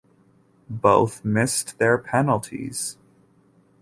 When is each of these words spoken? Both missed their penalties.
Both 0.67 1.23
missed 1.23 1.77
their 1.77 1.99
penalties. 1.99 2.97